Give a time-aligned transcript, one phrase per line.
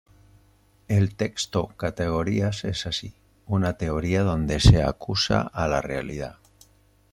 [0.87, 3.13] El texto "Categorías" es así
[3.45, 6.39] una teoría donde se "acusa" a la realidad.